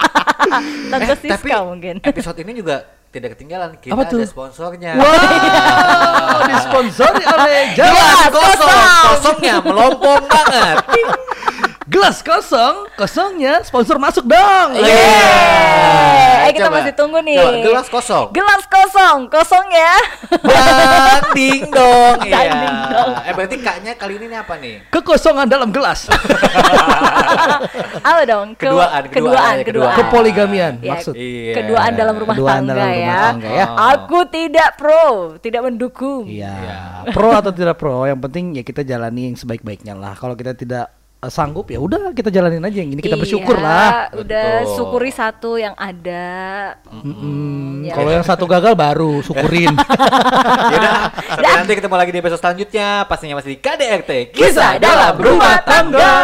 Tante 0.90 1.04
Eh, 1.04 1.09
tapi 1.09 1.28
Siska 1.31 1.59
mungkin. 1.64 1.95
episode 2.02 2.38
ini 2.42 2.52
juga 2.59 2.85
tidak 3.12 3.37
ketinggalan. 3.37 3.76
Kita 3.76 3.92
Apa 3.92 4.09
tuh? 4.09 4.19
ada 4.25 4.26
sponsornya. 4.26 4.92
Wow, 4.97 6.40
disponsori 6.50 7.25
oleh 7.28 7.76
Iya, 7.76 8.33
kosong, 8.33 8.81
kosongnya 9.04 9.54
melompong 9.61 10.25
banget. 10.26 10.76
Gelas 11.92 12.25
kosong, 12.25 12.88
kosongnya 12.97 13.61
sponsor 13.69 14.00
masuk 14.00 14.25
dong. 14.25 14.81
Yeay. 14.81 14.88
Eh, 14.88 16.41
kita 16.62 16.69
Coba. 16.69 16.78
masih 16.78 16.95
tunggu 16.95 17.19
nih. 17.21 17.37
Coba, 17.37 17.59
gelas 17.61 17.87
kosong. 17.88 18.26
Gelas 18.31 18.64
kosong, 18.64 19.19
kosong 19.26 19.66
ya. 19.69 19.95
Dang 20.38 21.23
ding 21.33 21.62
dong. 21.69 22.16
Iya. 22.23 22.38
Ding 22.49 22.78
dong. 22.88 23.11
Eh 23.21 23.33
berarti 23.33 23.57
kaknya 23.59 23.92
kali 23.95 24.14
ini 24.16 24.26
nih 24.28 24.38
apa 24.38 24.54
nih? 24.57 24.75
Kekosongan 24.88 25.47
dalam 25.47 25.69
gelas. 25.69 26.07
Apa 28.02 28.23
dong? 28.25 28.54
Ke- 28.54 28.69
Keduaan, 28.69 29.02
keduaan, 29.04 29.11
keduaan, 29.11 29.54
ya, 29.54 29.64
keduaan. 29.64 29.97
Kepoligamian 29.97 30.73
Ya, 30.81 30.90
maksud. 30.92 31.14
Iya. 31.14 31.54
Keduaan 31.54 31.92
dalam 31.92 32.14
rumah 32.16 32.35
Keduaan 32.35 32.54
tangga 32.61 32.73
dalam 32.73 32.88
rumah 32.88 33.02
ya. 33.04 33.21
tangga 33.25 33.49
ya. 33.50 33.66
Aku 33.97 34.19
tidak 34.28 34.69
pro, 34.76 35.07
tidak 35.38 35.61
mendukung. 35.62 36.25
Iya. 36.26 36.54
Pro 37.11 37.31
atau 37.33 37.50
tidak 37.50 37.76
pro, 37.76 38.04
yang 38.04 38.19
penting 38.19 38.54
ya 38.54 38.62
kita 38.62 38.83
jalani 38.83 39.33
yang 39.33 39.37
sebaik-baiknya 39.37 39.95
lah. 39.95 40.14
Kalau 40.14 40.35
kita 40.35 40.52
tidak 40.52 40.90
sanggup 41.29 41.71
ya 41.71 41.79
udah 41.79 42.11
kita 42.11 42.35
jalanin 42.35 42.59
aja 42.59 42.83
yang 42.83 42.91
ini 42.91 42.99
kita 42.99 43.14
bersyukur 43.14 43.55
Iya, 43.55 43.62
lah. 43.62 43.91
Udah 44.11 44.49
Betul. 44.67 44.75
syukuri 44.75 45.11
satu 45.14 45.55
yang 45.55 45.75
ada. 45.79 46.26
Mm, 46.91 47.87
Ya. 47.87 47.95
Kalau 47.99 48.11
yang 48.14 48.23
satu 48.23 48.47
gagal 48.47 48.79
baru 48.79 49.23
syukurin. 49.23 49.75
Yaudah, 50.73 50.95
sampai 51.35 51.55
nanti 51.59 51.75
ketemu 51.75 51.95
lagi 51.99 52.11
di 52.14 52.19
episode 52.23 52.41
selanjutnya. 52.41 52.88
Pastinya 53.11 53.35
masih 53.43 53.50
di 53.55 53.59
KDRT. 53.59 54.11
Kisah 54.35 54.79
dalam 54.79 55.14
rumah 55.19 55.59
tangga. 55.67 56.14